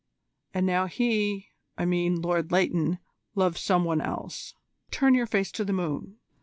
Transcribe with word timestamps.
And 0.51 0.65
now 0.65 0.87
he, 0.87 1.49
I 1.77 1.85
mean 1.85 2.23
Lord 2.23 2.51
Leighton 2.51 2.97
loves 3.35 3.61
some 3.61 3.83
one 3.83 4.01
else. 4.01 4.55
Turn 4.89 5.13
your 5.13 5.27
face 5.27 5.51
to 5.51 5.63
the 5.63 5.73
moon. 5.73 6.17